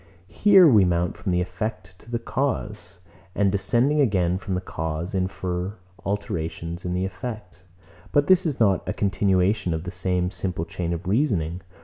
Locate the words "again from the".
4.01-4.59